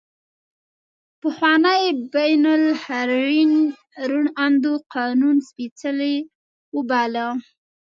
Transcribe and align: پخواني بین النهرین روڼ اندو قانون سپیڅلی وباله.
پخواني 1.21 1.83
بین 2.13 2.43
النهرین 2.57 3.51
روڼ 4.09 4.25
اندو 4.45 4.73
قانون 4.93 5.35
سپیڅلی 5.47 6.15
وباله. 6.75 7.27